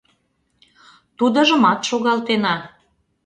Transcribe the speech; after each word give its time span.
Тудыжымат 1.17 1.79
шогалтена. 1.89 2.55